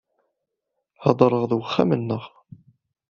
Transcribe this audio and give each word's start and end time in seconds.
HedṛeƔ 1.03 1.43
d 1.49 1.51
wexxam-nneƔ. 1.59 2.23